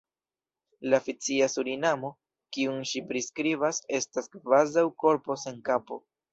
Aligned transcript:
La 0.93 0.99
fikcia 1.07 1.49
Surinamo, 1.55 2.11
kiun 2.57 2.81
ŝi 2.93 3.03
priskribas, 3.13 3.83
estas 4.01 4.35
kvazaŭ 4.39 4.89
korpo 5.07 5.41
sen 5.47 5.65
kapo. 5.73 6.05